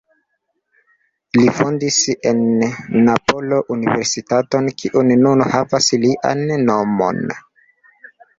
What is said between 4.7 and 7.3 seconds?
kiu nun havas lian nomon.